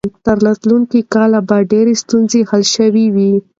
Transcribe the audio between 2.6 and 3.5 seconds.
شوې وي.